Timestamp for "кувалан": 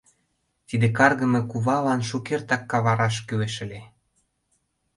1.51-2.01